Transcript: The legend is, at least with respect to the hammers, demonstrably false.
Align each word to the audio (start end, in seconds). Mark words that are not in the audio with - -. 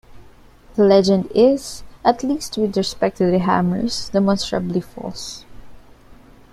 The 0.75 0.83
legend 0.83 1.29
is, 1.29 1.83
at 2.03 2.23
least 2.23 2.57
with 2.57 2.75
respect 2.75 3.17
to 3.17 3.29
the 3.29 3.37
hammers, 3.37 4.09
demonstrably 4.09 4.81
false. 4.81 5.45